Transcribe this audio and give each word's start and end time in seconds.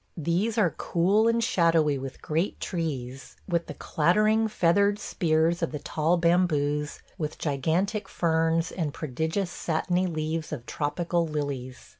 These 0.17 0.57
are 0.57 0.71
cool 0.79 1.27
and 1.27 1.43
shadowy 1.43 1.99
with 1.99 2.23
great 2.23 2.59
trees, 2.59 3.35
with 3.47 3.67
the 3.67 3.75
clattering 3.75 4.47
feathered 4.47 4.97
spears 4.97 5.61
of 5.61 5.71
the 5.71 5.77
tall 5.77 6.17
bamboos, 6.17 7.03
with 7.19 7.37
gigantic 7.37 8.09
ferns, 8.09 8.71
and 8.71 8.95
prodigious 8.95 9.51
satiny 9.51 10.07
leaves 10.07 10.51
of 10.51 10.65
tropical 10.65 11.27
lilies. 11.27 11.89